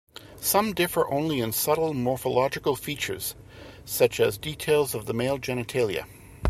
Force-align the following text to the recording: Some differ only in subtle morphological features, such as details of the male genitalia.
Some 0.39 0.73
differ 0.73 1.07
only 1.11 1.41
in 1.41 1.51
subtle 1.51 1.93
morphological 1.93 2.75
features, 2.75 3.35
such 3.85 4.19
as 4.19 4.35
details 4.35 4.95
of 4.95 5.05
the 5.05 5.13
male 5.13 5.37
genitalia. 5.37 6.07